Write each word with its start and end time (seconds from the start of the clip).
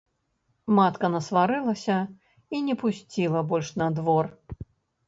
Матка 0.77 1.11
насварылася 1.17 1.99
і 2.57 2.63
не 2.71 2.75
пусціла 2.87 3.39
больш 3.55 3.75
на 3.85 3.93
двор. 4.01 4.25